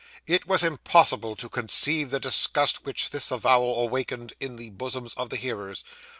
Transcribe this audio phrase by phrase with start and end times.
[0.25, 5.29] It is impossible to conceive the disgust which this avowal awakened in the bosoms of
[5.29, 5.83] the hearers.